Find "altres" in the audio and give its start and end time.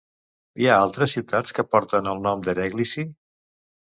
0.85-1.13